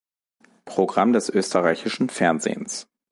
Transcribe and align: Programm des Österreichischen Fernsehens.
Programm 0.65 1.13
des 1.13 1.29
Österreichischen 1.29 2.09
Fernsehens. 2.09 2.87